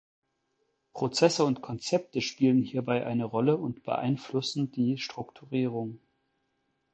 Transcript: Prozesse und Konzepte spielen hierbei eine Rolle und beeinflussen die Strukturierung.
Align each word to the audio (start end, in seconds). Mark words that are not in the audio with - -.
Prozesse 0.93 1.45
und 1.45 1.61
Konzepte 1.61 2.21
spielen 2.21 2.63
hierbei 2.63 3.05
eine 3.05 3.25
Rolle 3.25 3.57
und 3.57 3.83
beeinflussen 3.83 4.71
die 4.71 4.97
Strukturierung. 4.97 5.99